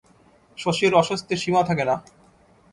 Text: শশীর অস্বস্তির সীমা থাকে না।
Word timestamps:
শশীর 0.57 0.91
অস্বস্তির 0.95 1.41
সীমা 1.43 1.61
থাকে 1.63 1.83
না। 1.85 1.95